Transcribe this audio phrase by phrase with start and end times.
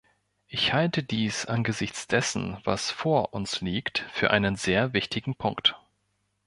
[0.47, 5.75] Ich halte dies angesichts dessen, was vor uns liegt, für einen sehr wichtigen Punkt.